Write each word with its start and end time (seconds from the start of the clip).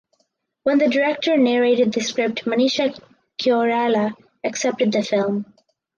When 0.63 0.79
the 0.79 0.87
director 0.89 1.37
narrated 1.37 1.93
the 1.93 2.01
script 2.01 2.45
Manisha 2.45 2.99
Koirala 3.39 4.13
accepted 4.43 4.91
the 4.91 5.03
film. 5.03 5.53